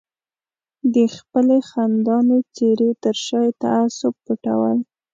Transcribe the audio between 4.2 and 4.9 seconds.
پټول.